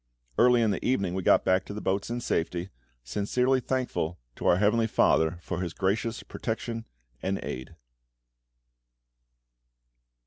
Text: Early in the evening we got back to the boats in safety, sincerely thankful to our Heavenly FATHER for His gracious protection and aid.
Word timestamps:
Early 0.39 0.63
in 0.63 0.71
the 0.71 0.83
evening 0.83 1.13
we 1.13 1.21
got 1.21 1.45
back 1.45 1.63
to 1.65 1.75
the 1.75 1.79
boats 1.79 2.09
in 2.09 2.21
safety, 2.21 2.71
sincerely 3.03 3.59
thankful 3.59 4.17
to 4.35 4.47
our 4.47 4.57
Heavenly 4.57 4.87
FATHER 4.87 5.37
for 5.43 5.61
His 5.61 5.73
gracious 5.75 6.23
protection 6.23 6.87
and 7.21 7.39
aid. 7.43 7.75